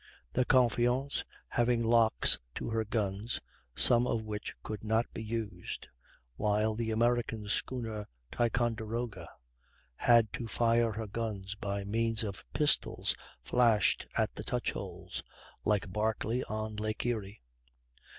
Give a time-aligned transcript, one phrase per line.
[0.33, 3.39] the Confiance having locks to her guns,
[3.75, 5.89] some of which could not be used,
[6.37, 9.27] while the American schooner Ticonderoga
[9.97, 15.21] had to fire her guns by means of pistols flashed at the touchholes
[15.65, 17.43] (like Barclay on Lake Erie).